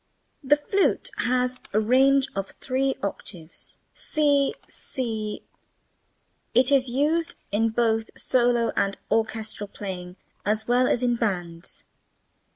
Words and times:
The 0.43 0.55
flute 0.55 1.11
has 1.17 1.59
a 1.73 1.79
range 1.79 2.27
of 2.35 2.49
three 2.49 2.95
octaves. 3.03 3.75
[Illustration: 3.93 4.55
c' 4.63 4.63
c''''] 4.67 5.41
It 6.55 6.71
is 6.71 6.89
used 6.89 7.35
in 7.51 7.69
both 7.69 8.09
solo 8.17 8.71
and 8.75 8.97
orchestral 9.11 9.67
playing 9.67 10.15
as 10.43 10.67
well 10.67 10.87
as 10.87 11.03
in 11.03 11.17
bands. 11.17 11.83